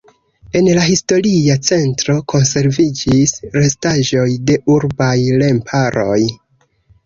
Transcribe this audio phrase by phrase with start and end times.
[0.59, 5.15] En la historia centro konserviĝis restaĵoj de urbaj
[5.47, 6.21] remparoj.